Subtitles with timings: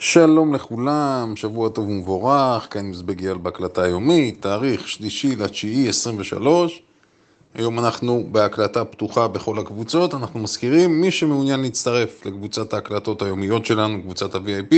[0.00, 6.82] שלום לכולם, שבוע טוב ומבורך, כאן מזבג אייל בהקלטה היומית, תאריך שלישי לתשיעי 23.
[7.54, 14.02] היום אנחנו בהקלטה פתוחה בכל הקבוצות, אנחנו מזכירים, מי שמעוניין להצטרף לקבוצת ההקלטות היומיות שלנו,
[14.02, 14.74] קבוצת ה-VIP,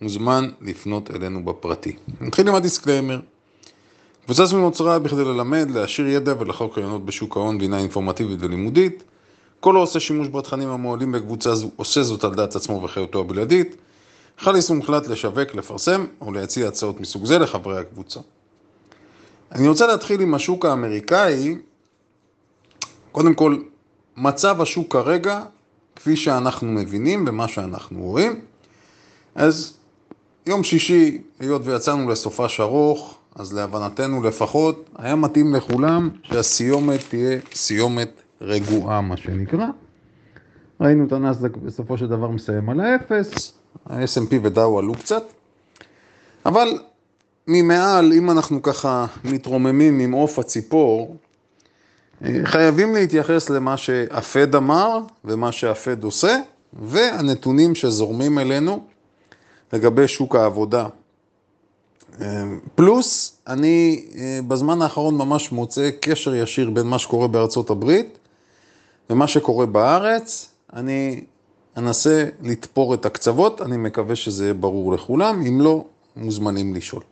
[0.00, 1.96] מוזמן לפנות אלינו בפרטי.
[2.20, 3.20] נתחיל עם ה disclaimer.
[4.24, 9.02] קבוצה זו נוצרה בכדי ללמד, להעשיר ידע ולחלוק רעיונות בשוק ההון, והינה אינפורמטיבית ולימודית.
[9.60, 13.76] כל העושה שימוש בתכנים המועלים בקבוצה זו עושה זאת על דעת עצמו וחיותו הבלעדית.
[14.38, 18.20] חל יישום מוחלט לשווק, לפרסם או להציע הצעות מסוג זה לחברי הקבוצה.
[19.52, 21.56] אני רוצה להתחיל עם השוק האמריקאי.
[23.12, 23.56] קודם כל,
[24.16, 25.42] מצב השוק כרגע,
[25.96, 28.40] כפי שאנחנו מבינים ומה שאנחנו רואים.
[29.34, 29.76] אז
[30.46, 38.22] יום שישי, היות ויצאנו לסופש ארוך, אז להבנתנו לפחות, היה מתאים לכולם שהסיומת תהיה סיומת
[38.40, 39.66] רגועה, מה שנקרא.
[40.80, 43.52] ראינו את הנסדק בסופו של דבר מסיים על האפס,
[43.86, 45.22] ה-S&P ודאו עלו קצת,
[46.46, 46.78] אבל
[47.48, 51.16] ממעל, אם אנחנו ככה מתרוממים עם עוף הציפור,
[52.44, 56.36] חייבים להתייחס למה שהפד אמר ומה שהפד עושה,
[56.72, 58.84] והנתונים שזורמים אלינו
[59.72, 60.86] לגבי שוק העבודה.
[62.74, 64.06] פלוס, אני
[64.48, 68.18] בזמן האחרון ממש מוצא קשר ישיר בין מה שקורה בארצות הברית
[69.10, 70.48] ומה שקורה בארץ.
[70.72, 71.24] אני
[71.76, 75.84] אנסה לתפור את הקצוות, אני מקווה שזה יהיה ברור לכולם, אם לא,
[76.16, 77.02] מוזמנים לשאול.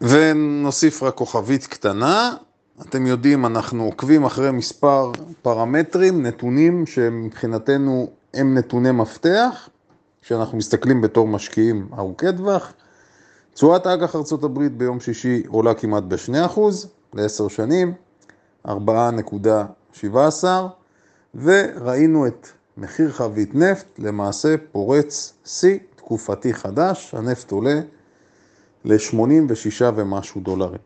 [0.00, 2.34] ונוסיף רק כוכבית קטנה,
[2.80, 9.68] אתם יודעים, אנחנו עוקבים אחרי מספר פרמטרים, נתונים שמבחינתנו הם נתוני מפתח,
[10.22, 12.72] שאנחנו מסתכלים בתור משקיעים ארוכי טווח.
[13.54, 16.60] תשואת אג"ח ארה"ב ביום שישי עולה כמעט ב-2%
[17.14, 17.92] ל-10 שנים,
[18.68, 18.72] 4.17,
[21.34, 27.80] וראינו את מחיר חבית נפט למעשה פורץ שיא תקופתי חדש, הנפט עולה
[28.84, 30.78] ל-86 ומשהו דולרים.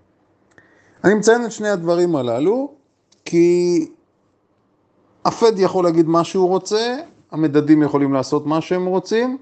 [1.04, 2.72] אני מציין את שני הדברים הללו,
[3.24, 3.88] כי
[5.24, 6.96] הפד יכול להגיד מה שהוא רוצה,
[7.30, 9.38] המדדים יכולים לעשות מה שהם רוצים.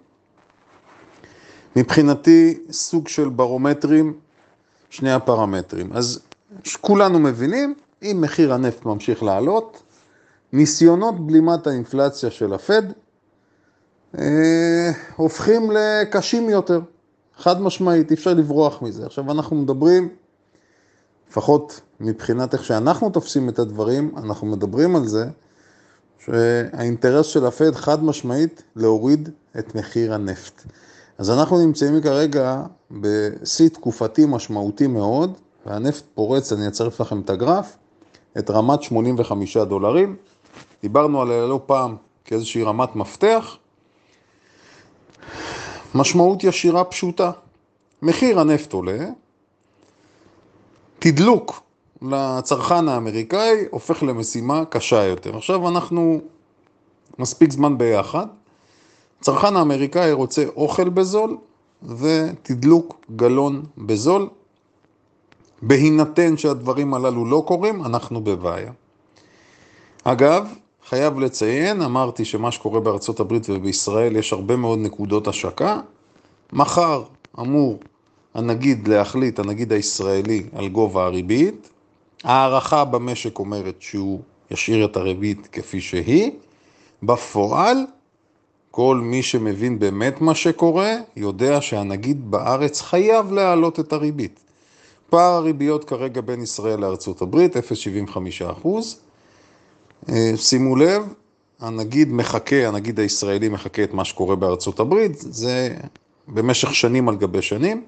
[1.77, 4.15] מבחינתי, סוג של ברומטרים,
[4.91, 5.93] שני הפרמטרים.
[5.93, 6.21] אז
[6.81, 9.83] כולנו מבינים, אם מחיר הנפט ממשיך לעלות,
[10.53, 12.83] ניסיונות בלימת האינפלציה של הפד
[14.19, 16.81] אה, הופכים לקשים יותר,
[17.37, 19.07] חד משמעית, אי אפשר לברוח מזה.
[19.07, 20.09] עכשיו אנחנו מדברים,
[21.31, 25.27] לפחות מבחינת איך שאנחנו תופסים את הדברים, אנחנו מדברים על זה
[26.19, 29.29] שהאינטרס של הפד חד משמעית להוריד
[29.59, 30.63] את מחיר הנפט.
[31.19, 35.33] אז אנחנו נמצאים כרגע בשיא תקופתי משמעותי מאוד,
[35.67, 37.77] והנפט פורץ, אני אצרף לכם את הגרף,
[38.39, 40.17] את רמת 85 דולרים.
[40.87, 43.57] דיברנו עליה לא פעם כאיזושהי רמת מפתח.
[45.95, 47.31] משמעות ישירה פשוטה,
[48.03, 48.99] מחיר הנפט עולה,
[50.99, 51.63] תדלוק
[52.03, 55.37] לצרכן האמריקאי הופך למשימה קשה יותר.
[55.37, 56.21] עכשיו אנחנו
[57.19, 58.27] מספיק זמן ביחד,
[59.21, 61.37] הצרכן האמריקאי רוצה אוכל בזול
[61.83, 64.29] ותדלוק גלון בזול.
[65.63, 68.73] בהינתן שהדברים הללו לא קורים, אנחנו בבעיה.
[70.05, 70.49] אגב,
[70.89, 75.81] חייב לציין, אמרתי שמה שקורה בארצות הברית ובישראל יש הרבה מאוד נקודות השקה.
[76.53, 77.03] מחר
[77.41, 77.79] אמור
[78.35, 81.71] הנגיד להחליט, הנגיד הישראלי, על גובה הריבית.
[82.25, 84.21] הערכה במשק אומרת שהוא
[84.51, 86.31] ישאיר את הריבית כפי שהיא.
[87.03, 87.77] בפועל,
[88.71, 94.41] כל מי שמבין באמת מה שקורה, יודע שהנגיד בארץ חייב להעלות את הריבית.
[95.11, 97.61] פער הריביות כרגע בין ישראל לארצות הברית, 0.75
[98.53, 99.06] אחוז.
[100.09, 101.03] אה, שימו לב,
[101.61, 105.77] הנגיד מחכה, הנגיד הישראלי מחכה את מה שקורה בארצות הברית, זה
[106.29, 107.85] במשך שנים על גבי שנים,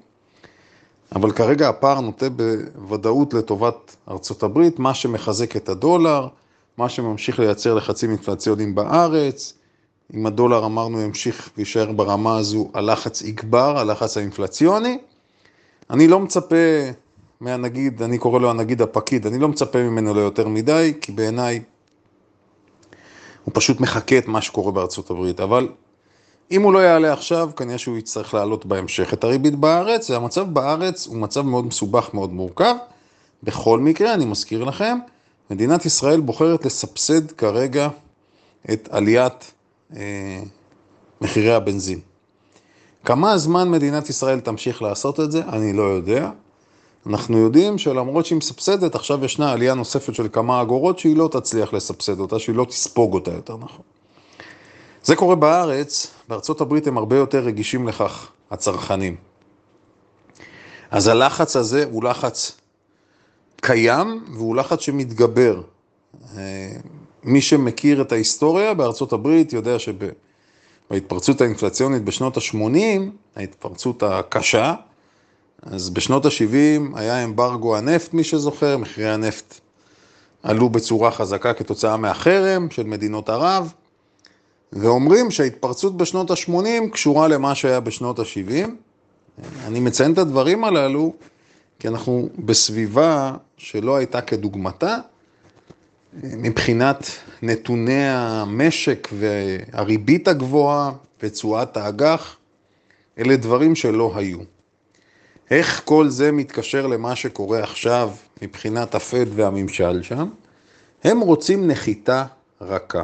[1.15, 6.27] אבל כרגע הפער נוטה בוודאות לטובת ארצות הברית, מה שמחזק את הדולר,
[6.77, 9.53] מה שממשיך לייצר לחצים אינפלציוניים בארץ,
[10.13, 14.97] אם הדולר אמרנו ימשיך ויישאר ברמה הזו, הלחץ יגבר, הלחץ האינפלציוני.
[15.89, 16.55] אני לא מצפה
[17.41, 21.59] מהנגיד, אני קורא לו הנגיד הפקיד, אני לא מצפה ממנו ליותר מדי, כי בעיניי
[23.43, 25.67] הוא פשוט מחכה את מה שקורה בארצות הברית, אבל
[26.51, 31.07] אם הוא לא יעלה עכשיו, כנראה שהוא יצטרך לעלות בהמשך את הריבית בארץ, והמצב בארץ
[31.07, 32.75] הוא מצב מאוד מסובך, מאוד מורכב.
[33.43, 34.97] בכל מקרה, אני מזכיר לכם,
[35.51, 37.89] מדינת ישראל בוחרת לסבסד כרגע
[38.73, 39.51] את עליית
[39.95, 40.41] אה,
[41.21, 41.99] מחירי הבנזין.
[43.05, 46.29] כמה זמן מדינת ישראל תמשיך לעשות את זה, אני לא יודע.
[47.07, 51.73] אנחנו יודעים שלמרות שהיא מסבסדת, עכשיו ישנה עלייה נוספת של כמה אגורות שהיא לא תצליח
[51.73, 53.81] לסבסד אותה, שהיא לא תספוג אותה יותר נכון.
[55.03, 59.15] זה קורה בארץ, בארצות הברית הם הרבה יותר רגישים לכך, הצרכנים.
[60.91, 62.57] אז הלחץ הזה הוא לחץ
[63.55, 65.61] קיים והוא לחץ שמתגבר.
[66.37, 66.71] אה,
[67.23, 73.01] מי שמכיר את ההיסטוריה בארצות הברית יודע שבהתפרצות האינפלציונית בשנות ה-80,
[73.35, 74.73] ההתפרצות הקשה,
[75.61, 79.59] אז בשנות ה-70 היה אמברגו הנפט, מי שזוכר, מחירי הנפט
[80.43, 83.73] עלו בצורה חזקה כתוצאה מהחרם של מדינות ערב,
[84.73, 88.69] ואומרים שההתפרצות בשנות ה-80 קשורה למה שהיה בשנות ה-70.
[89.67, 91.13] אני מציין את הדברים הללו
[91.79, 94.97] כי אנחנו בסביבה שלא הייתה כדוגמתה,
[96.23, 97.09] מבחינת
[97.41, 100.91] נתוני המשק והריבית הגבוהה
[101.23, 102.37] ותשואת האג"ח,
[103.19, 104.39] אלה דברים שלא היו.
[105.51, 108.11] איך כל זה מתקשר למה שקורה עכשיו
[108.41, 110.29] מבחינת הפד והממשל שם?
[111.03, 112.25] הם רוצים נחיתה
[112.61, 113.03] רכה.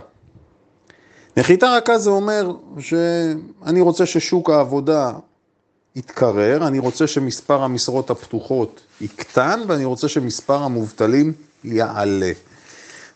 [1.38, 5.12] נחיתה רכה זה אומר שאני רוצה ששוק העבודה
[5.96, 11.34] יתקרר, אני רוצה שמספר המשרות הפתוחות יקטן ואני רוצה שמספר המובטלים
[11.64, 12.32] יעלה.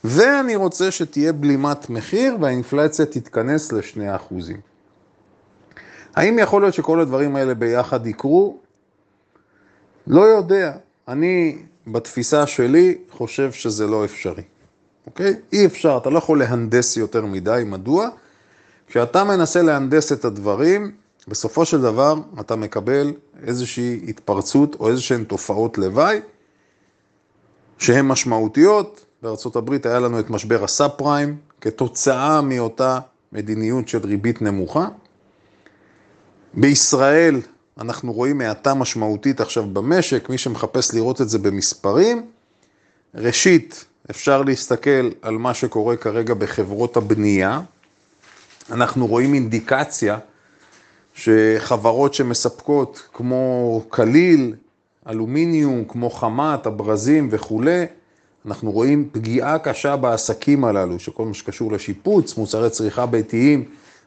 [0.03, 4.57] ואני רוצה שתהיה בלימת מחיר והאינפלציה תתכנס לשני אחוזים.
[6.15, 8.57] האם יכול להיות שכל הדברים האלה ביחד יקרו?
[10.07, 10.71] לא יודע.
[11.07, 11.57] אני,
[11.87, 14.43] בתפיסה שלי, חושב שזה לא אפשרי.
[15.05, 15.33] אוקיי?
[15.53, 17.63] אי אפשר, אתה לא יכול להנדס יותר מדי.
[17.65, 18.09] מדוע?
[18.87, 20.91] כשאתה מנסה להנדס את הדברים,
[21.27, 23.13] בסופו של דבר אתה מקבל
[23.43, 26.19] איזושהי התפרצות או איזשהן תופעות לוואי
[27.77, 29.05] שהן משמעותיות.
[29.21, 32.99] בארה"ב היה לנו את משבר הסאב פריים כתוצאה מאותה
[33.31, 34.87] מדיניות של ריבית נמוכה.
[36.53, 37.41] בישראל
[37.79, 42.25] אנחנו רואים האטה משמעותית עכשיו במשק, מי שמחפש לראות את זה במספרים.
[43.15, 47.61] ראשית, אפשר להסתכל על מה שקורה כרגע בחברות הבנייה.
[48.71, 50.17] אנחנו רואים אינדיקציה
[51.13, 54.55] שחברות שמספקות כמו קליל,
[55.09, 57.85] אלומיניום, כמו חמת, הברזים וכולי,
[58.45, 63.65] אנחנו רואים פגיעה קשה בעסקים הללו, שכל מה שקשור לשיפוץ, מוצרי צריכה ביתיים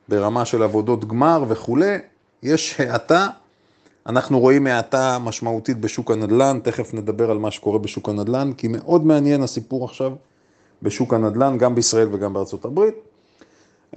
[0.08, 1.96] ברמה של עבודות גמר וכולי,
[2.42, 3.28] יש האטה.
[4.06, 9.06] אנחנו רואים האטה משמעותית בשוק הנדל"ן, תכף נדבר על מה שקורה בשוק הנדל"ן, כי מאוד
[9.06, 10.12] מעניין הסיפור עכשיו
[10.82, 12.94] בשוק הנדל"ן, גם בישראל וגם בארצות הברית.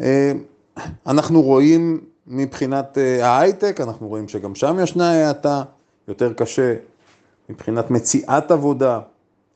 [0.01, 0.31] אה,
[1.07, 5.63] אנחנו רואים מבחינת אה, ההייטק, אנחנו רואים שגם שם ישנה האטה,
[6.07, 6.75] יותר קשה
[7.49, 8.99] מבחינת מציאת עבודה,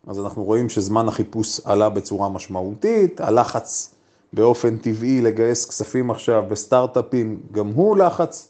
[0.07, 3.93] אז אנחנו רואים שזמן החיפוש עלה בצורה משמעותית, הלחץ
[4.33, 8.49] באופן טבעי לגייס כספים עכשיו בסטארט-אפים, גם הוא לחץ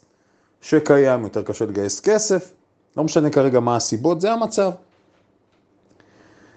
[0.60, 2.52] שקיים, יותר קשה לגייס כסף,
[2.96, 4.70] לא משנה כרגע מה הסיבות, זה המצב.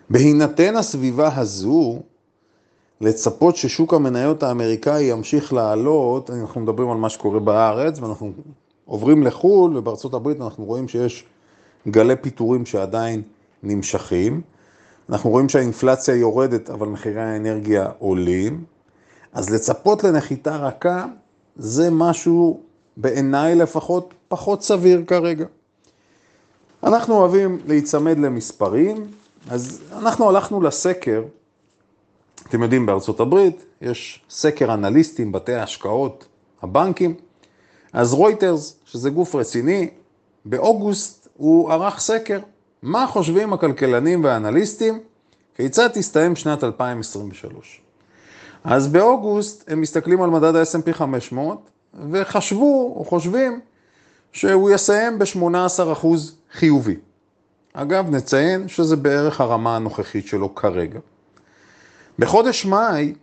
[0.09, 1.99] בהינתן הסביבה הזו,
[3.01, 8.31] לצפות ששוק המניות האמריקאי ימשיך לעלות, אנחנו מדברים על מה שקורה בארץ, ואנחנו
[8.85, 11.25] עוברים לחו"ל, ובארצות הברית אנחנו רואים שיש
[11.87, 13.21] גלי פיטורים שעדיין
[13.63, 14.41] נמשכים.
[15.09, 18.63] אנחנו רואים שהאינפלציה יורדת, אבל מחירי האנרגיה עולים.
[19.33, 21.05] אז לצפות לנחיתה רכה,
[21.55, 22.61] זה משהו,
[22.97, 25.45] בעיניי לפחות, פחות סביר כרגע.
[26.83, 29.07] אנחנו אוהבים להיצמד למספרים,
[29.49, 31.23] אז אנחנו הלכנו לסקר
[32.49, 36.25] אתם יודעים, בארצות הברית יש סקר אנליסטים, בתי ההשקעות,
[36.61, 37.15] הבנקים.
[37.93, 39.89] אז רויטרס, שזה גוף רציני,
[40.45, 42.39] באוגוסט הוא ערך סקר.
[42.81, 44.99] מה חושבים הכלכלנים והאנליסטים?
[45.55, 47.81] כיצד תסתיים שנת 2023?
[48.63, 51.69] אז באוגוסט הם מסתכלים על מדד ה-S&P 500
[52.11, 53.59] וחשבו או חושבים
[54.31, 56.07] שהוא יסיים ב-18%
[56.51, 56.95] חיובי.
[57.73, 60.99] אגב, נציין שזה בערך הרמה הנוכחית שלו כרגע.
[62.19, 63.13] בחודש מאי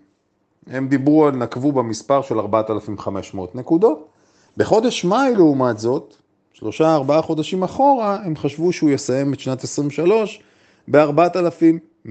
[0.66, 4.08] הם דיברו נקבו במספר של 4,500 נקודות.
[4.56, 6.16] בחודש מאי, לעומת זאת,
[6.52, 10.42] שלושה, ארבעה חודשים אחורה, הם חשבו שהוא יסיים את שנת 23
[10.88, 12.08] ב-4,150.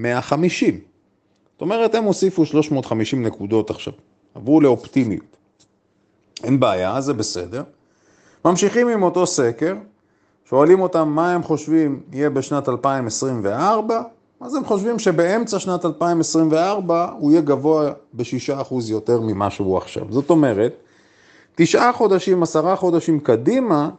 [1.52, 3.92] זאת אומרת, הם הוסיפו 350 נקודות עכשיו,
[4.34, 5.36] עברו לאופטימיות.
[6.44, 7.62] אין בעיה, זה בסדר.
[8.44, 9.74] ממשיכים עם אותו סקר,
[10.48, 14.02] שואלים אותם מה הם חושבים יהיה בשנת 2024,
[14.40, 20.06] אז הם חושבים שבאמצע שנת 2024 הוא יהיה גבוה ב-6% יותר ממה שהוא עכשיו.
[20.10, 20.72] זאת אומרת,
[21.54, 23.90] תשעה חודשים, עשרה חודשים קדימה,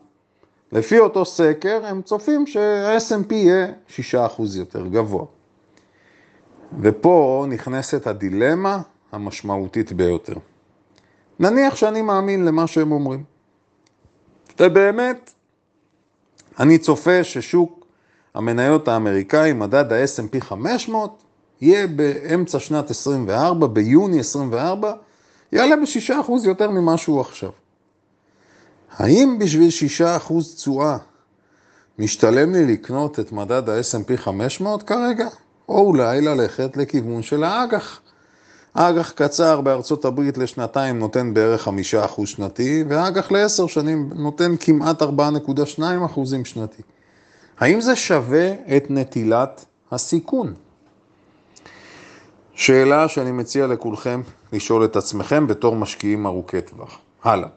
[0.72, 3.98] לפי אותו סקר, הם צופים שה-S&P יהיה 6%
[4.56, 5.26] יותר גבוה.
[6.82, 8.82] ופה נכנסת הדילמה
[9.12, 10.34] המשמעותית ביותר.
[11.42, 13.24] נניח שאני מאמין למה שהם אומרים.
[14.60, 15.32] ובאמת,
[16.60, 17.86] אני צופה ששוק
[18.34, 21.24] המניות האמריקאי, מדד ה-S&P 500,
[21.62, 24.94] יהיה באמצע שנת 24, ביוני 24,
[25.52, 27.50] יעלה ב-6% יותר ממה שהוא עכשיו.
[28.92, 29.70] האם בשביל
[30.00, 30.98] 6% תשואה
[32.00, 35.28] משתלם לי לקנות את מדד ה-S&P 500 כרגע?
[35.70, 38.02] או אולי ללכת לכיוון של האג"ח.
[38.74, 45.82] אג"ח קצר בארצות הברית לשנתיים נותן בערך 5% שנתי, ואג"ח לעשר שנים נותן כמעט 4.2%
[46.44, 46.82] שנתי.
[47.60, 50.54] האם זה שווה את נטילת הסיכון?
[52.54, 54.22] שאלה שאני מציע לכולכם
[54.54, 57.00] לשאול את עצמכם בתור משקיעים ארוכי טווח.
[57.24, 57.48] הלאה.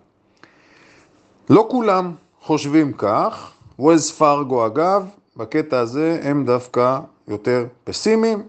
[1.51, 5.07] לא כולם חושבים כך, Wells Fargo אגב,
[5.37, 8.43] בקטע הזה הם דווקא יותר פסימיים,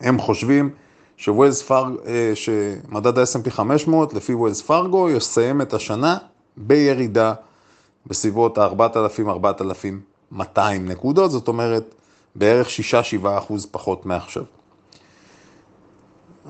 [0.00, 0.70] הם חושבים
[1.22, 6.18] ש Wells Fargo, אה, שמדד ה-S&P 500 לפי Wells Fargo יסיים את השנה
[6.56, 7.34] בירידה
[8.06, 11.94] בסביבות ה-4,000-4,200 נקודות, זאת אומרת
[12.34, 12.70] בערך 6-7
[13.38, 14.42] אחוז פחות מעכשיו.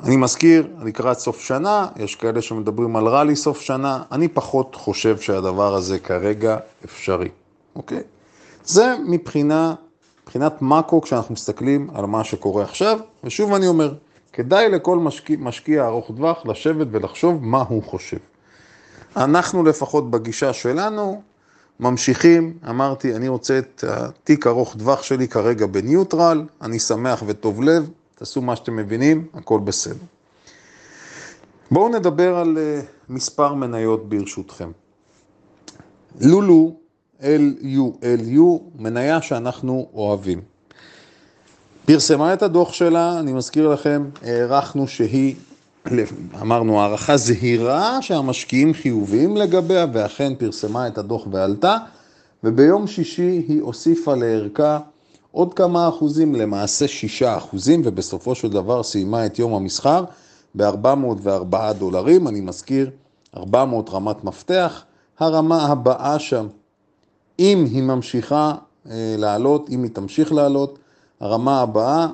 [0.04, 5.18] אני מזכיר, לקראת סוף שנה, יש כאלה שמדברים על רלי סוף שנה, אני פחות חושב
[5.18, 7.28] שהדבר הזה כרגע אפשרי,
[7.76, 8.02] אוקיי?
[8.64, 9.74] זה מבחינה,
[10.22, 13.94] מבחינת מאקו כשאנחנו מסתכלים על מה שקורה עכשיו, ושוב אני אומר,
[14.32, 18.18] כדאי לכל משקיע, משקיע ארוך טווח לשבת ולחשוב מה הוא חושב.
[19.16, 21.22] אנחנו לפחות בגישה שלנו
[21.80, 27.90] ממשיכים, אמרתי, אני רוצה את התיק ארוך טווח שלי כרגע בניוטרל, אני שמח וטוב לב,
[28.14, 30.04] תעשו מה שאתם מבינים, הכל בסדר.
[31.70, 34.70] בואו נדבר על uh, מספר מניות ברשותכם.
[36.20, 36.76] לולו,
[37.20, 40.51] LULU, מניה שאנחנו אוהבים.
[41.86, 45.34] פרסמה את הדוח שלה, אני מזכיר לכם, הערכנו שהיא,
[46.40, 51.76] אמרנו, הערכה זהירה שהמשקיעים חיוביים לגביה, ואכן פרסמה את הדוח ועלתה,
[52.44, 54.78] וביום שישי היא הוסיפה לערכה
[55.30, 60.04] עוד כמה אחוזים, למעשה שישה אחוזים, ובסופו של דבר סיימה את יום המסחר
[60.54, 62.90] ב-404 דולרים, אני מזכיר,
[63.36, 64.82] 400 רמת מפתח,
[65.18, 66.46] הרמה הבאה שם,
[67.38, 68.54] אם היא ממשיכה
[68.90, 70.78] אה, לעלות, אם היא תמשיך לעלות,
[71.22, 72.06] הרמה הבאה,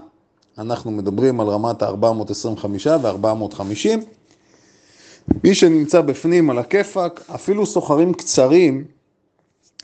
[0.58, 2.66] אנחנו מדברים על רמת ה-425
[3.02, 3.88] ו-450.
[5.44, 8.84] מי שנמצא בפנים על הכיפאק, אפילו סוחרים קצרים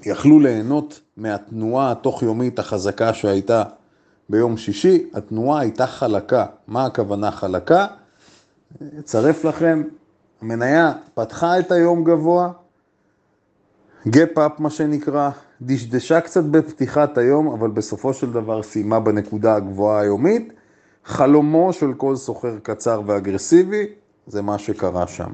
[0.06, 3.62] יכלו ליהנות מהתנועה התוך-יומית החזקה שהייתה
[4.28, 5.04] ביום שישי.
[5.14, 6.46] התנועה הייתה חלקה.
[6.66, 7.86] מה הכוונה חלקה?
[8.98, 9.82] אצרף לכם,
[10.42, 12.50] המניה פתחה את היום גבוה,
[14.08, 15.30] gap up מה שנקרא,
[15.62, 20.52] דשדשה קצת בפתיחת היום, אבל בסופו של דבר סיימה בנקודה הגבוהה היומית.
[21.04, 23.86] חלומו של כל סוחר קצר ואגרסיבי,
[24.26, 25.30] זה מה שקרה שם.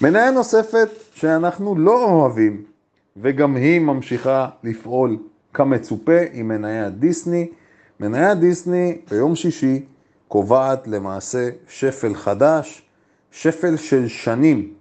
[0.00, 2.62] מניה נוספת שאנחנו לא אוהבים,
[3.16, 5.18] וגם היא ממשיכה לפעול
[5.54, 7.48] כמצופה, היא מניית דיסני.
[8.00, 9.84] מניית דיסני ביום שישי
[10.28, 12.82] קובעת למעשה שפל חדש,
[13.30, 14.72] שפל של שנים.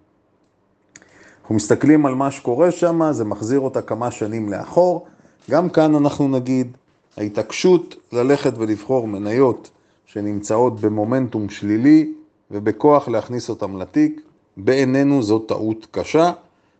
[1.43, 5.05] אנחנו מסתכלים על מה שקורה שם, זה מחזיר אותה כמה שנים לאחור.
[5.51, 6.77] גם כאן אנחנו נגיד,
[7.17, 9.69] ההתעקשות ללכת ולבחור מניות
[10.05, 12.11] שנמצאות במומנטום שלילי
[12.51, 14.21] ובכוח להכניס אותם לתיק,
[14.57, 16.31] בעינינו זו טעות קשה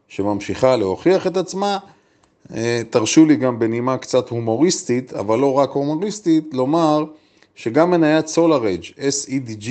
[0.08, 1.78] שממשיכה להוכיח את עצמה.
[2.56, 7.06] אה, תרשו לי גם בנימה קצת הומוריסטית, אבל לא רק הומוריסטית, לומר
[7.56, 9.70] שגם מניית SolarEdge, SEDG,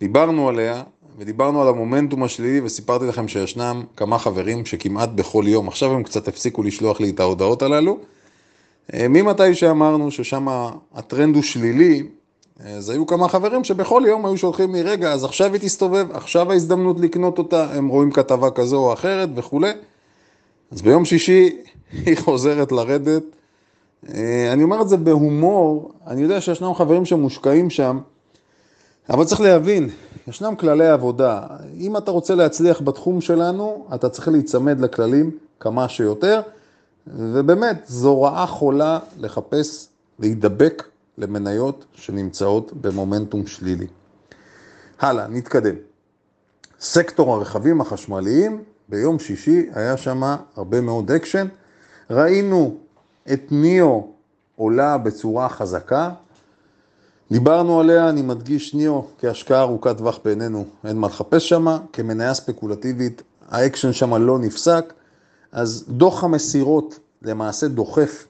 [0.00, 0.82] דיברנו עליה,
[1.22, 6.28] ודיברנו על המומנטום השלילי וסיפרתי לכם שישנם כמה חברים שכמעט בכל יום, עכשיו הם קצת
[6.28, 7.98] הפסיקו לשלוח לי את ההודעות הללו.
[8.94, 10.46] אה, ממתי שאמרנו ששם
[10.94, 12.02] הטרנד הוא שלילי,
[12.64, 16.52] אז היו כמה חברים שבכל יום היו שולחים לי, רגע, אז עכשיו היא תסתובב, עכשיו
[16.52, 19.72] ההזדמנות לקנות אותה, הם רואים כתבה כזו או אחרת וכולי.
[20.70, 21.56] אז ביום שישי
[22.06, 23.22] היא חוזרת לרדת.
[24.14, 27.98] אה, אני אומר את זה בהומור, אני יודע שישנם חברים שמושקעים שם,
[29.10, 29.90] אבל צריך להבין,
[30.28, 31.46] ישנם כללי עבודה.
[31.76, 36.40] אם אתה רוצה להצליח בתחום שלנו, אתה צריך להיצמד לכללים כמה שיותר,
[37.06, 39.88] ובאמת, זו רעה חולה לחפש,
[40.18, 40.88] להידבק
[41.18, 43.86] למניות שנמצאות במומנטום שלילי.
[45.00, 45.74] הלאה, נתקדם.
[46.80, 50.22] סקטור הרכבים החשמליים, ביום שישי היה שם
[50.56, 51.46] הרבה מאוד אקשן.
[52.10, 52.76] ראינו
[53.32, 54.08] את ניאו
[54.56, 56.10] עולה בצורה חזקה,
[57.30, 63.22] דיברנו עליה, אני מדגיש ניאו כהשקעה ארוכת טווח בעינינו, אין מה לחפש שם, כמניה ספקולטיבית,
[63.48, 64.92] האקשן שם לא נפסק,
[65.52, 68.26] אז דוח המסירות למעשה דוחף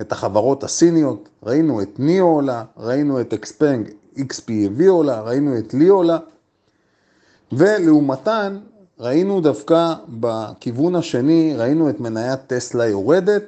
[0.00, 5.88] את החברות הסיניות, ראינו את ניאו עולה, ראינו את XPeng XPV עולה, ראינו את Li
[5.88, 6.18] עולה,
[7.52, 8.58] ולעומתן
[9.00, 13.42] ראינו דווקא בכיוון השני, ראינו את מניית טסלה יורדת,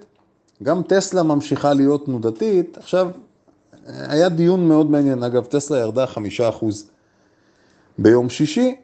[0.63, 3.11] גם טסלה ממשיכה להיות תנודתית, עכשיו
[3.87, 6.91] היה דיון מאוד מעניין, אגב, טסלה ירדה חמישה אחוז
[7.99, 8.77] ביום שישי,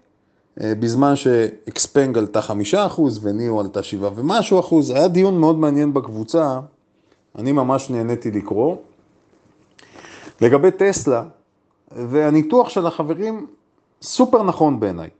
[0.61, 4.91] אה, בזמן שאקספנג עלתה חמישה אחוז וניו עלתה שבעה ומשהו אחוז.
[4.91, 6.61] היה דיון מאוד מעניין בקבוצה,
[7.39, 8.77] אני ממש נהניתי לקרוא.
[10.41, 11.25] לגבי טסלה,
[11.91, 13.47] והניתוח של החברים
[14.03, 15.11] סופר נכון בעיניי.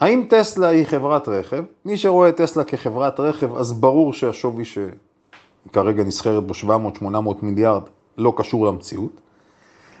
[0.00, 1.64] האם טסלה היא חברת רכב?
[1.84, 6.54] מי שרואה טסלה כחברת רכב, אז ברור שהשווי שכרגע נסחרת בו
[7.02, 7.04] 700-800
[7.42, 7.82] מיליארד
[8.20, 9.20] לא קשור למציאות.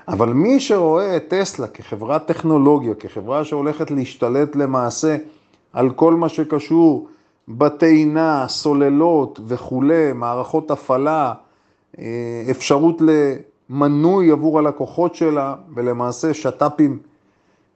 [0.08, 5.16] אבל מי שרואה את טסלה כחברת טכנולוגיה, כחברה שהולכת להשתלט למעשה
[5.72, 7.08] על כל מה שקשור
[7.48, 11.32] בטעינה, סוללות וכולי, מערכות הפעלה,
[11.98, 12.04] אה,
[12.50, 13.02] אפשרות
[13.70, 16.98] למנוי עבור הלקוחות שלה, ולמעשה שת"פים,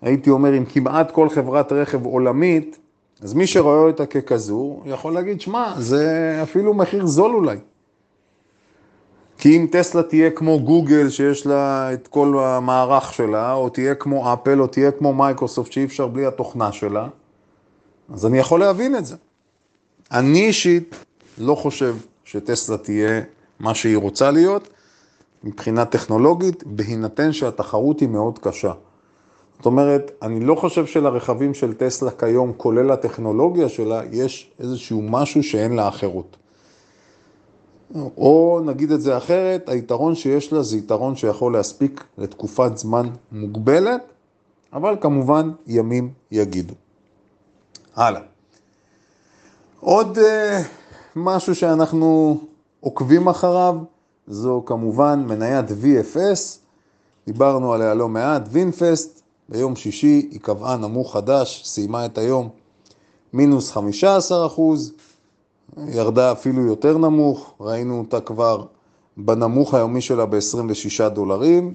[0.02, 2.78] הייתי אומר, עם כמעט כל חברת רכב עולמית,
[3.22, 7.56] אז מי שרואה אותה ככזו, יכול להגיד, שמע, זה אפילו מחיר זול אולי.
[9.44, 14.32] כי אם טסלה תהיה כמו גוגל שיש לה את כל המערך שלה, או תהיה כמו
[14.32, 17.08] אפל, או תהיה כמו מייקרוסופט שאי אפשר בלי התוכנה שלה,
[18.12, 19.16] אז אני יכול להבין את זה.
[20.12, 21.04] אני אישית
[21.38, 23.20] לא חושב שטסלה תהיה
[23.60, 24.68] מה שהיא רוצה להיות
[25.44, 28.72] מבחינה טכנולוגית, בהינתן שהתחרות היא מאוד קשה.
[29.56, 35.42] זאת אומרת, אני לא חושב שלרכבים של טסלה כיום, כולל הטכנולוגיה שלה, יש איזשהו משהו
[35.42, 36.36] שאין לה אחרות.
[37.94, 44.02] או נגיד את זה אחרת, היתרון שיש לה זה יתרון שיכול להספיק לתקופת זמן מוגבלת,
[44.72, 46.74] אבל כמובן ימים יגידו.
[47.96, 48.20] הלאה.
[49.80, 50.20] עוד uh,
[51.16, 52.40] משהו שאנחנו
[52.80, 53.76] עוקבים אחריו,
[54.26, 56.58] זו כמובן מניית VFS,
[57.26, 62.48] דיברנו עליה לא מעט, וינפסט, ביום שישי היא קבעה נמוך חדש, סיימה את היום
[63.32, 64.92] מינוס 15 אחוז,
[65.88, 68.64] ירדה אפילו יותר נמוך, ראינו אותה כבר
[69.16, 71.74] בנמוך היומי שלה ב-26 דולרים.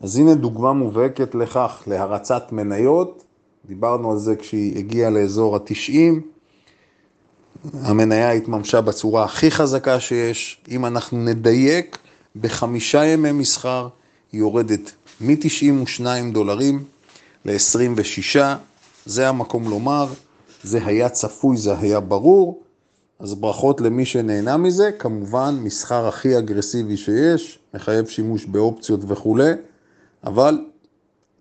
[0.00, 3.24] אז הנה דוגמה מובהקת לכך, להרצת מניות,
[3.64, 6.20] דיברנו על זה כשהיא הגיעה לאזור ה-90,
[7.82, 11.98] המניה התממשה בצורה הכי חזקה שיש, אם אנחנו נדייק,
[12.36, 13.88] בחמישה ימי מסחר
[14.32, 16.84] היא יורדת מ-92 דולרים
[17.44, 18.40] ל-26,
[19.06, 20.06] זה המקום לומר,
[20.62, 22.60] זה היה צפוי, זה היה ברור,
[23.18, 29.52] אז ברכות למי שנהנה מזה, כמובן מסחר הכי אגרסיבי שיש, מחייב שימוש באופציות וכולי,
[30.24, 30.58] אבל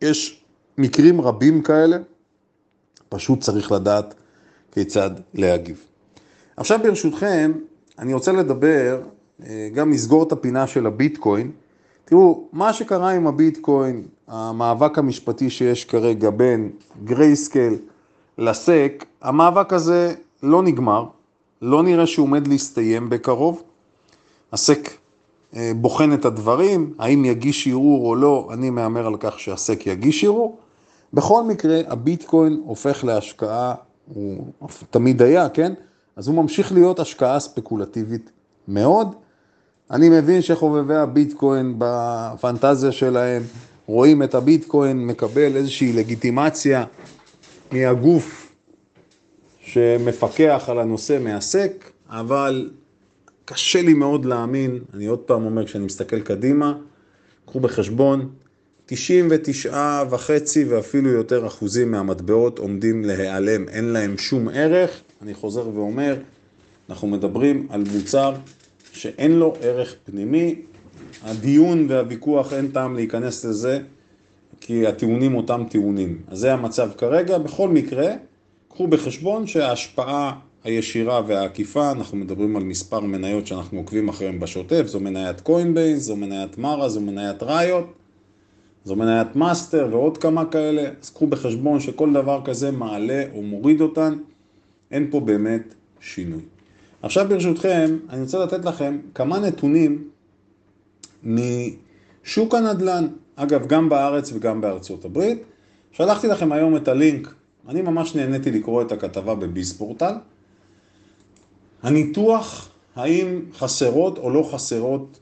[0.02, 0.44] יש
[0.78, 1.98] מקרים רבים כאלה,
[3.10, 4.14] פשוט צריך לדעת
[4.72, 5.84] כיצד להגיב.
[6.58, 7.52] עכשיו ברשותכם,
[8.00, 9.02] אני רוצה לדבר,
[9.46, 11.52] אה, גם לסגור את הפינה של הביטקוין.
[12.06, 16.72] תראו, מה שקרה עם הביטקוין, המאבק המשפטי שיש כרגע בין
[17.04, 17.76] גרייסקל
[18.38, 20.14] לסק, המאבק הזה
[20.44, 21.06] לא נגמר,
[21.62, 23.64] לא נראה שהוא עומד להסתיים בקרוב.
[24.54, 24.90] הסק
[25.56, 30.24] אה, בוחן את הדברים, האם יגיש ערעור או לא, אני מהמר על כך שהסק יגיש
[30.24, 30.58] ערעור.
[31.14, 33.76] בכל מקרה, הביטקוין הופך להשקעה,
[34.14, 34.44] הוא
[34.90, 35.74] תמיד היה, כן?
[36.16, 38.32] אז הוא ממשיך להיות השקעה ספקולטיבית
[38.68, 39.16] מאוד.
[39.92, 43.44] אני מבין שחובבי הביטקוין בפנטזיה שלהם
[43.86, 46.84] רואים את הביטקוין מקבל איזושהי לגיטימציה
[47.72, 48.47] מהגוף
[49.68, 52.70] שמפקח על הנושא מעסק, אבל
[53.46, 56.74] קשה לי מאוד להאמין, אני עוד פעם אומר, כשאני מסתכל קדימה,
[57.46, 58.30] קחו בחשבון,
[58.86, 65.02] 99 וחצי ואפילו יותר אחוזים מהמטבעות עומדים להיעלם, אין להם שום ערך.
[65.22, 66.16] אני חוזר ואומר,
[66.90, 68.34] אנחנו מדברים על מוצר
[68.92, 70.56] שאין לו ערך פנימי.
[71.24, 73.80] הדיון והוויכוח, אין טעם להיכנס לזה,
[74.62, 76.22] כי הטיעונים אותם טיעונים.
[76.28, 77.38] אז זה המצב כרגע.
[77.38, 78.14] בכל מקרה,
[78.78, 85.00] קחו בחשבון שההשפעה הישירה והעקיפה, אנחנו מדברים על מספר מניות שאנחנו עוקבים אחריהן בשוטף, זו
[85.00, 87.94] מניית Coinbase, זו מניית MARA, זו מניית Riot,
[88.86, 93.82] זו מניית מאסטר ועוד כמה כאלה, אז קחו בחשבון שכל דבר כזה מעלה או מוריד
[93.82, 94.18] אותן,
[94.92, 96.42] אין פה באמת שינוי.
[97.02, 100.10] עכשיו ברשותכם, אני רוצה לתת לכם כמה נתונים
[101.24, 105.44] משוק הנדל"ן, אגב גם בארץ וגם בארצות הברית.
[105.92, 107.37] שלחתי לכם היום את הלינק
[107.68, 110.14] אני ממש נהניתי לקרוא את הכתבה בביספורטל.
[111.84, 115.20] הניתוח, האם חסרות או לא חסרות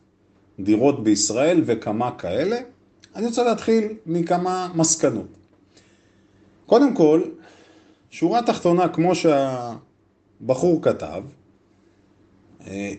[0.59, 2.57] דירות בישראל וכמה כאלה,
[3.15, 5.27] אני רוצה להתחיל מכמה מסקנות.
[6.65, 7.21] קודם כל,
[8.09, 11.23] שורה תחתונה, כמו שהבחור כתב,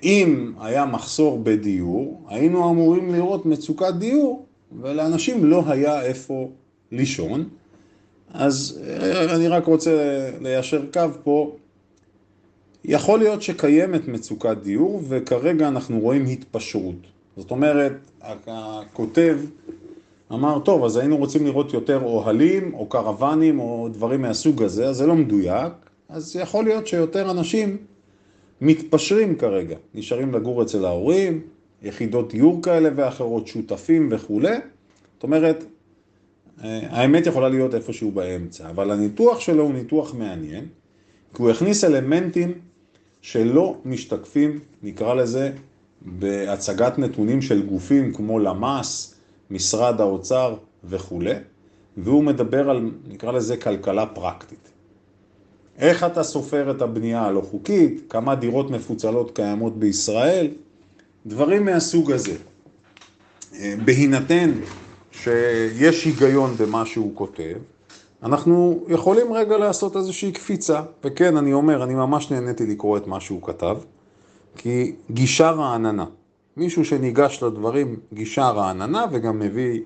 [0.03, 4.47] אם היה מחסור בדיור, היינו אמורים לראות מצוקת דיור,
[4.81, 6.51] ולאנשים לא היה איפה
[6.93, 7.49] לישון.
[8.39, 9.91] אז אה, אני רק רוצה
[10.41, 11.57] ליישר קו פה.
[12.85, 16.95] יכול להיות שקיימת מצוקת דיור וכרגע אנחנו רואים התפשרות.
[17.37, 17.93] זאת אומרת,
[18.47, 19.39] הכותב
[20.33, 24.97] אמר, טוב, אז היינו רוצים לראות יותר אוהלים או קרוונים או דברים מהסוג הזה, אז
[24.97, 25.73] זה לא מדויק,
[26.09, 27.77] אז יכול להיות שיותר אנשים
[28.61, 31.41] מתפשרים כרגע, נשארים לגור אצל ההורים,
[31.83, 34.57] יחידות דיור כאלה ואחרות, שותפים וכולי.
[35.15, 35.65] זאת אומרת,
[36.63, 40.65] האמת יכולה להיות איפשהו באמצע, אבל הניתוח שלו הוא ניתוח מעניין,
[41.35, 42.53] כי הוא הכניס אלמנטים
[43.23, 45.51] שלא משתקפים, נקרא לזה,
[46.03, 49.15] בהצגת נתונים של גופים כמו למ"ס,
[49.51, 51.35] משרד האוצר וכולי,
[51.97, 54.69] והוא מדבר על, נקרא לזה, כלכלה פרקטית.
[55.79, 60.49] איך אתה סופר את הבנייה הלא חוקית, כמה דירות מפוצלות קיימות בישראל,
[61.27, 62.37] דברים מהסוג הזה.
[63.55, 64.53] אה, בהינתן
[65.23, 67.57] שיש היגיון במה שהוא כותב,
[68.23, 73.21] אנחנו יכולים רגע לעשות איזושהי קפיצה, וכן, אני אומר, אני ממש נהניתי לקרוא את מה
[73.21, 73.77] שהוא כתב,
[74.57, 76.05] כי גישה רעננה.
[76.57, 79.81] מישהו שניגש לדברים, גישה רעננה, וגם מביא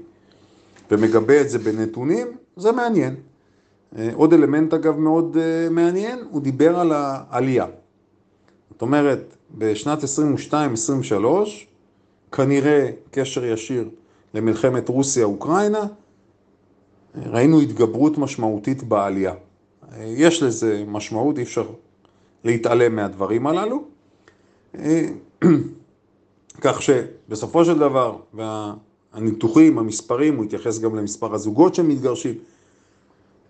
[0.91, 3.15] ומגבה את זה בנתונים, זה מעניין.
[3.99, 7.67] אה, עוד אלמנט אגב מאוד אה, מעניין, הוא דיבר על העלייה.
[8.71, 9.99] זאת אומרת, בשנת
[10.51, 10.55] 22-23,
[12.33, 13.89] כנראה קשר ישיר
[14.35, 15.87] למלחמת רוסיה-אוקראינה,
[17.27, 19.35] ראינו התגברות משמעותית בעלייה.
[19.99, 21.67] יש לזה משמעות, אי אפשר
[22.45, 23.85] להתעלם מהדברים הללו.
[26.61, 32.35] כך שבסופו של דבר, והניתוחים, המספרים, הוא התייחס גם למספר הזוגות שמתגרשים.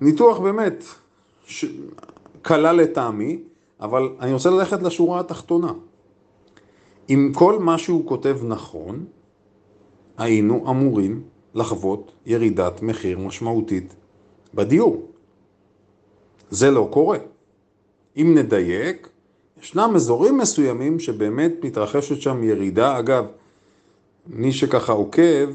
[0.01, 0.85] ניתוח באמת
[1.47, 1.65] ש...
[2.43, 3.39] קלה לטעמי,
[3.81, 5.73] אבל אני רוצה ללכת לשורה התחתונה.
[7.11, 9.05] אם כל מה שהוא כותב נכון,
[10.21, 11.23] היינו אמורים
[11.55, 13.95] לחוות ירידת מחיר משמעותית
[14.55, 15.07] בדיור.
[16.51, 17.19] זה לא קורה.
[18.17, 19.09] אם נדייק,
[19.63, 22.99] ישנם אזורים מסוימים שבאמת מתרחשת שם ירידה.
[22.99, 23.25] אגב,
[24.27, 25.49] מי שככה עוקב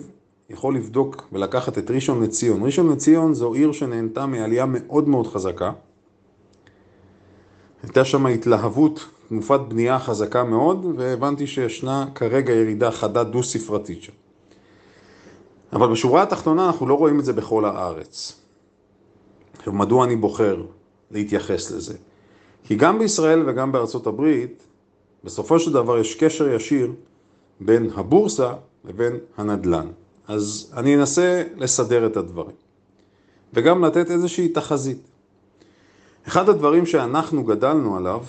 [0.49, 2.63] יכול לבדוק ולקחת את ראשון לציון.
[2.63, 5.71] ראשון לציון זו עיר שנהנתה מעלייה מאוד מאוד חזקה.
[7.83, 14.24] הייתה שם התלהבות, תנופת בנייה חזקה מאוד, והבנתי שישנה כרגע ירידה חדה דו-ספרתית שם.
[15.75, 18.39] אבל בשורה התחתונה אנחנו לא רואים את זה בכל הארץ.
[19.57, 20.65] עכשיו, מדוע אני בוחר
[21.11, 21.93] להתייחס לזה?
[22.63, 24.63] כי גם בישראל וגם בארצות הברית,
[25.23, 26.91] בסופו של דבר יש קשר ישיר
[27.59, 28.53] בין הבורסה
[28.85, 29.87] לבין הנדל"ן.
[30.27, 32.55] אז אני אנסה לסדר את הדברים.
[33.53, 35.07] וגם לתת איזושהי תחזית.
[36.27, 38.23] אחד הדברים שאנחנו גדלנו עליו,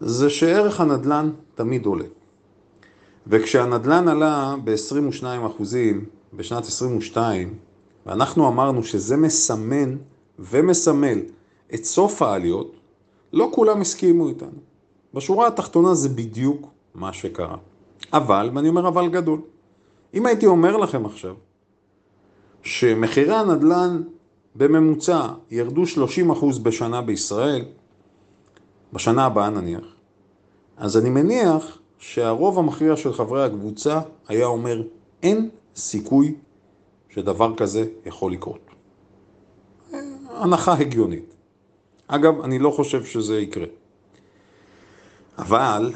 [0.00, 2.04] זה שערך הנדל"ן תמיד עולה.
[3.28, 5.62] וכשהנדל"ן עלה ב-22%
[6.32, 7.54] בשנת 22,
[8.06, 9.96] ואנחנו אמרנו שזה מסמן
[10.38, 11.18] ומסמל
[11.74, 12.72] את סוף העליות,
[13.32, 14.58] לא כולם הסכימו איתנו.
[15.14, 17.56] בשורה התחתונה זה בדיוק מה שקרה.
[18.12, 19.40] אבל, ואני אומר אבל גדול,
[20.14, 21.34] אם הייתי אומר לכם עכשיו
[22.62, 24.02] שמחירי הנדל"ן
[24.56, 27.64] בממוצע ירדו 30% בשנה בישראל,
[28.92, 29.94] בשנה הבאה נניח,
[30.76, 34.82] אז אני מניח שהרוב המכריע של חברי הקבוצה היה אומר
[35.22, 36.34] אין סיכוי
[37.08, 38.60] שדבר כזה יכול לקרות.
[40.28, 41.34] הנחה הגיונית.
[42.06, 43.66] אגב, אני לא חושב שזה יקרה.
[45.38, 45.92] אבל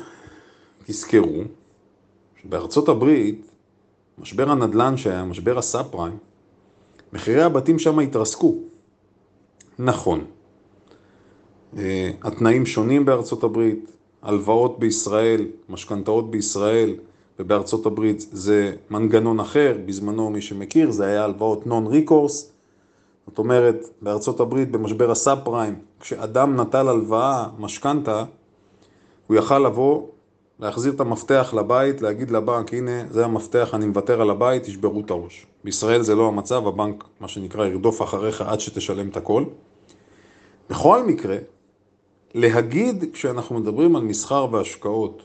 [0.84, 1.42] תזכרו
[2.42, 3.50] שבארצות הברית,
[4.18, 6.18] משבר הנדל"ן שהיה, משבר הסאב פריים,
[7.12, 8.54] מחירי הבתים שם התרסקו.
[9.78, 10.24] נכון.
[11.76, 13.90] אה, התנאים שונים בארצות הברית,
[14.22, 16.94] הלוואות בישראל, משכנתאות בישראל
[17.38, 22.52] ובארצות הברית זה מנגנון אחר, בזמנו מי שמכיר זה היה הלוואות נון ריקורס,
[23.26, 28.24] זאת אומרת בארצות הברית במשבר הסאב פריים, כשאדם נטל הלוואה, משכנתה,
[29.26, 30.06] הוא יכל לבוא,
[30.60, 35.10] להחזיר את המפתח לבית, להגיד לבנק הנה זה המפתח, אני מוותר על הבית, תשברו את
[35.10, 35.46] הראש.
[35.64, 39.44] בישראל זה לא המצב, הבנק מה שנקרא ירדוף אחריך עד שתשלם את הכל.
[40.70, 41.36] בכל מקרה,
[42.34, 45.22] להגיד כשאנחנו מדברים על מסחר והשקעות,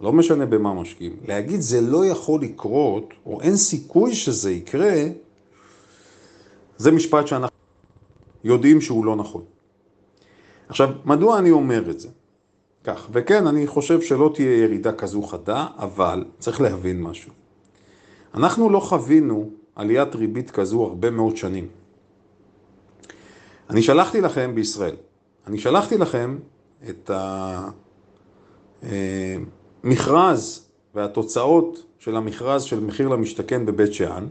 [0.00, 4.94] לא משנה במה משקיעים, להגיד זה לא יכול לקרות, או אין סיכוי שזה יקרה,
[6.76, 7.56] זה משפט שאנחנו
[8.44, 9.42] יודעים שהוא לא נכון.
[10.68, 12.08] עכשיו, מדוע אני אומר את זה?
[12.84, 17.32] כך, וכן, אני חושב שלא תהיה ירידה כזו חדה, אבל צריך להבין משהו.
[18.34, 21.68] אנחנו לא חווינו עליית ריבית כזו הרבה מאוד שנים.
[23.70, 24.96] אני שלחתי לכם בישראל,
[25.46, 26.38] אני שלחתי לכם
[26.88, 27.10] את
[29.84, 34.26] המכרז והתוצאות של המכרז של מחיר למשתכן בבית שאן,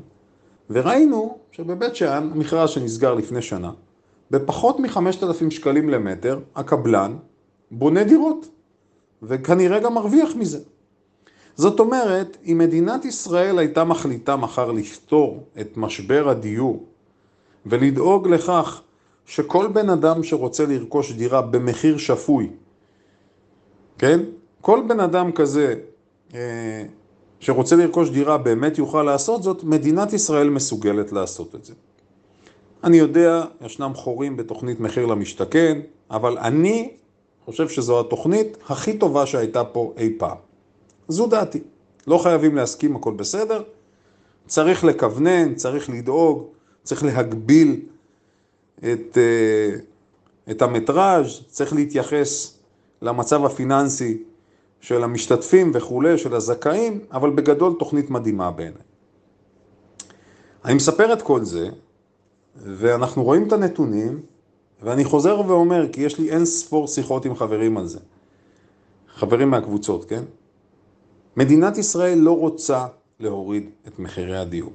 [0.70, 3.72] וראינו שבבית שאן, המכרז שנסגר לפני שנה,
[4.32, 7.16] בפחות מ-5,000 שקלים למטר, הקבלן
[7.72, 8.48] בונה דירות,
[9.24, 10.60] וכנראה גם מרוויח מזה.
[11.56, 16.86] זאת אומרת, אם מדינת ישראל הייתה מחליטה מחר לפתור את משבר הדיור
[17.66, 18.82] ולדאוג לכך
[19.26, 22.50] שכל בן אדם שרוצה לרכוש דירה במחיר שפוי,
[23.98, 24.20] כן?
[24.62, 25.76] כל בן אדם כזה
[26.34, 26.84] אה,
[27.40, 31.74] שרוצה לרכוש דירה באמת יוכל לעשות זאת, מדינת ישראל מסוגלת לעשות את זה.
[32.84, 35.80] אני יודע, ישנם חורים בתוכנית מחיר למשתכן,
[36.12, 36.92] אבל אני
[37.46, 40.38] חושב שזו התוכנית הכי טובה שהייתה פה אי פעם.
[41.08, 41.60] זו דעתי.
[42.08, 43.64] לא חייבים להסכים, הכל בסדר.
[44.48, 46.48] צריך לכוונן, צריך לדאוג,
[46.84, 47.80] צריך להגביל
[48.80, 49.76] את, אה,
[50.52, 52.58] את המטראז', צריך להתייחס
[53.02, 54.24] למצב הפיננסי
[54.82, 58.82] של המשתתפים וכולי, של הזכאים, אבל בגדול תוכנית מדהימה בעיניי.
[60.66, 61.70] אני מספר את כל זה,
[62.56, 64.22] ואנחנו רואים את הנתונים,
[64.82, 68.00] ואני חוזר ואומר, כי יש לי אין ספור שיחות עם חברים על זה.
[69.16, 70.24] חברים מהקבוצות, כן?
[71.38, 72.86] מדינת ישראל לא רוצה
[73.20, 74.72] להוריד את מחירי הדיור.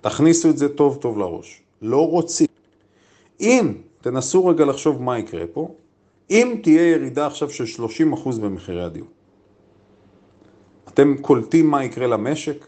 [0.00, 1.62] תכניסו את זה טוב טוב לראש.
[1.82, 2.46] לא רוצים.
[3.42, 5.74] אם, תנסו רגע לחשוב מה יקרה פה,
[6.30, 9.08] אם תהיה ירידה עכשיו של 30% במחירי הדיור,
[10.88, 12.66] אתם קולטים מה יקרה למשק?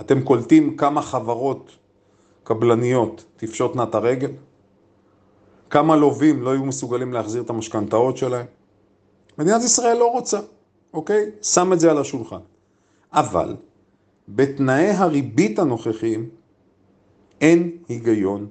[0.00, 1.70] אתם קולטים כמה חברות
[2.44, 4.30] קבלניות תפשוטנה את הרגל?
[5.70, 8.46] כמה לווים לא יהיו מסוגלים להחזיר את המשכנתאות שלהם?
[9.38, 10.40] מדינת ישראל לא רוצה,
[10.92, 11.30] אוקיי?
[11.42, 12.40] שם את זה על השולחן.
[13.12, 13.56] אבל
[14.28, 16.28] בתנאי הריבית הנוכחיים
[17.40, 18.46] אין היגיון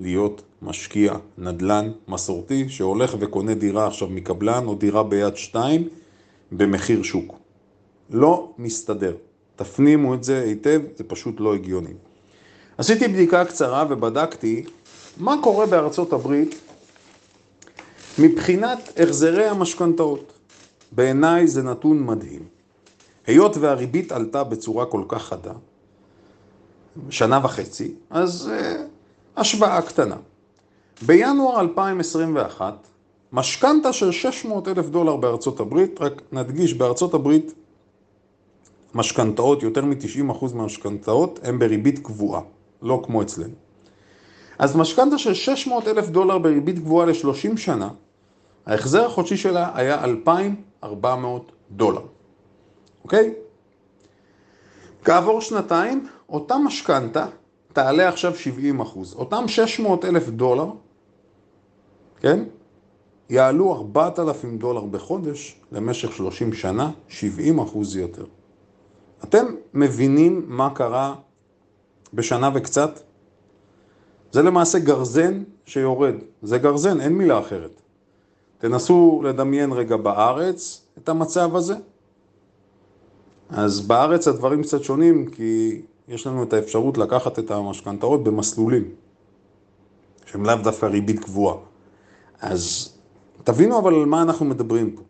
[0.00, 5.88] להיות משקיע נדל"ן מסורתי שהולך וקונה דירה עכשיו מקבלן או דירה ביד שתיים
[6.52, 7.34] במחיר שוק.
[8.10, 9.16] לא מסתדר.
[9.56, 11.94] תפנימו את זה היטב, זה פשוט לא הגיוני.
[12.78, 14.64] עשיתי בדיקה קצרה ובדקתי
[15.16, 16.54] מה קורה בארצות הברית
[18.18, 20.32] מבחינת החזרי המשכנתאות.
[20.92, 22.42] בעיניי זה נתון מדהים.
[23.26, 25.52] היות והריבית עלתה בצורה כל כך חדה,
[27.10, 28.95] שנה וחצי, אז uh,
[29.36, 30.16] השוואה קטנה.
[31.02, 32.88] בינואר 2021,
[33.32, 37.54] משכנתה של 600 אלף דולר בארצות הברית, רק נדגיש, בארצות הברית
[38.94, 42.40] משכנתאות, יותר מ-90% מהמשכנתאות הם בריבית קבועה,
[42.82, 43.54] לא כמו אצלנו.
[44.58, 47.88] אז משכנתה של 600 אלף דולר בריבית קבועה ל-30 שנה,
[48.66, 52.02] ההחזר החודשי שלה היה 2,400 דולר,
[53.04, 53.34] אוקיי?
[55.04, 57.26] כעבור שנתיים, אותה משכנתה
[57.76, 59.14] תעלה עכשיו 70 אחוז.
[59.14, 60.66] אותם 600 אלף דולר,
[62.20, 62.44] כן?
[63.30, 68.24] יעלו 4,000 דולר בחודש למשך 30 שנה, 70 אחוז יותר.
[69.24, 71.14] אתם מבינים מה קרה
[72.14, 73.00] בשנה וקצת?
[74.32, 76.14] זה למעשה גרזן שיורד.
[76.42, 77.82] זה גרזן, אין מילה אחרת.
[78.58, 81.74] תנסו לדמיין רגע בארץ את המצב הזה.
[83.50, 88.90] אז בארץ הדברים קצת שונים, כי יש לנו את האפשרות לקחת את המשכנתאות במסלולים,
[90.26, 91.56] שהם לאו דווקא ריבית קבועה.
[92.40, 92.92] אז
[93.44, 95.02] תבינו אבל על מה אנחנו מדברים פה.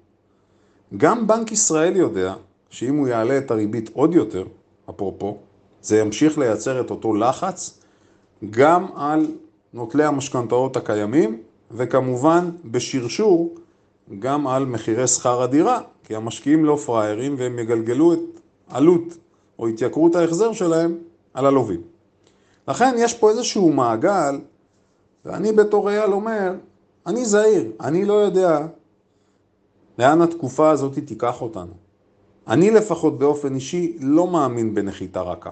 [0.97, 2.35] גם בנק ישראל יודע
[2.71, 4.45] שאם הוא יעלה את הריבית עוד יותר,
[4.91, 5.39] אפרופו,
[5.83, 7.81] זה ימשיך לייצר את אותו לחץ
[8.51, 9.27] גם על
[9.75, 13.55] נוטלי המשכנתאות הקיימים, וכמובן בשרשור
[14.19, 18.19] גם על מחירי שכר הדירה, כי המשקיעים לא פראיירים והם יגלגלו את
[18.69, 19.03] עלות
[19.59, 20.99] או התייקרות ההחזר שלהם
[21.35, 21.81] על הלווים.
[22.69, 24.41] לכן יש פה איזשהו מעגל,
[25.25, 26.53] ואני בתור אייל אומר,
[27.07, 28.67] אני זהיר, אני לא יודע
[29.99, 31.73] לאן התקופה הזאת תיקח אותנו.
[32.49, 35.51] אני לפחות באופן אישי לא מאמין בנחיתה רכה.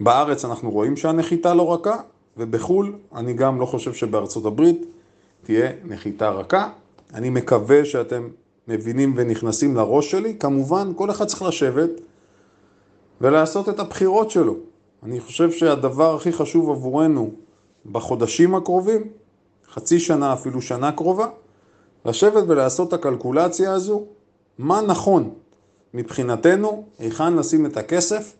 [0.00, 1.96] בארץ אנחנו רואים שהנחיתה לא רכה,
[2.36, 4.84] ובחו"ל אני גם לא חושב שבארצות הברית
[5.42, 6.70] תהיה נחיתה רכה.
[7.14, 8.28] אני מקווה שאתם
[8.68, 10.36] מבינים ונכנסים לראש שלי.
[10.38, 11.90] כמובן, כל אחד צריך לשבת
[13.20, 14.54] ולעשות את הבחירות שלו.
[15.02, 17.30] אני חושב שהדבר הכי חשוב עבורנו
[17.92, 19.02] בחודשים הקרובים,
[19.70, 21.26] חצי שנה, אפילו שנה קרובה,
[22.04, 24.04] לשבת ולעשות את הקלקולציה הזו,
[24.58, 25.30] מה נכון
[25.94, 28.34] מבחינתנו, היכן לשים את הכסף,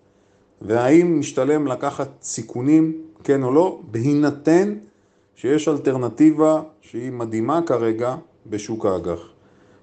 [0.62, 4.74] והאם משתלם לקחת סיכונים, כן או לא, בהינתן
[5.36, 9.20] שיש אלטרנטיבה שהיא מדהימה כרגע בשוק האג"ח.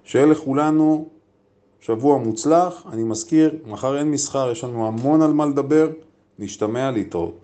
[0.03, 1.09] שיהיה לכולנו
[1.81, 5.89] שבוע מוצלח, אני מזכיר, מחר אין מסחר, יש לנו המון על מה לדבר,
[6.39, 7.41] נשתמע להתראות.